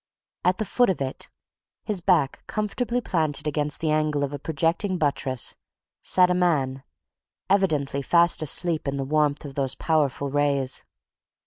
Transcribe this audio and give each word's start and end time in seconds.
At 0.43 0.57
the 0.57 0.65
foot 0.65 0.89
of 0.89 0.99
it, 0.99 1.29
his 1.83 2.01
back 2.01 2.43
comfortably 2.47 3.01
planted 3.01 3.45
against 3.45 3.81
the 3.81 3.91
angle 3.91 4.23
of 4.23 4.33
a 4.33 4.39
projecting 4.39 4.97
buttress, 4.97 5.53
sat 6.01 6.31
a 6.31 6.33
man, 6.33 6.81
evidently 7.51 8.01
fast 8.01 8.41
asleep 8.41 8.87
in 8.87 8.97
the 8.97 9.05
warmth 9.05 9.45
of 9.45 9.53
those 9.53 9.75
powerful 9.75 10.31
rays. 10.31 10.83